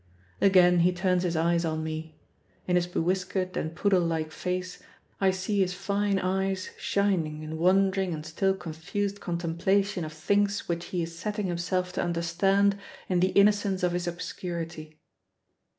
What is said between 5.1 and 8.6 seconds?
I see his fine eyes shining in wondering and still